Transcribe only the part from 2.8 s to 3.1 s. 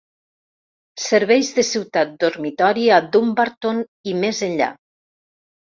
a